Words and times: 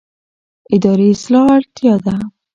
اداري 0.75 1.07
اصلاح 1.15 1.45
اړتیا 1.57 1.93
ده 2.05 2.15